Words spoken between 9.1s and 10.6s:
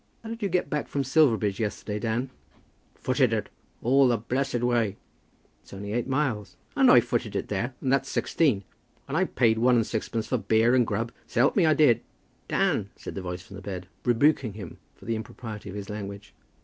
I paid one and sixpence for